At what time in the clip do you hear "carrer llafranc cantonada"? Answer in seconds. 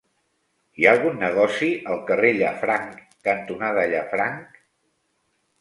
2.09-3.85